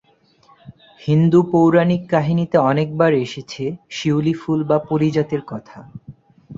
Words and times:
হিন্দু 1.01 1.39
পৌরাণিক 1.51 2.01
কাহিনীতে 2.13 2.57
অনেক 2.71 2.87
বার 2.99 3.11
এসেছে 3.25 3.63
শিউলি 3.89 4.33
ফুল 4.41 4.59
বা 4.69 4.77
পারিজাত 4.87 5.29
এর 5.33 5.43
কথা। 5.51 5.77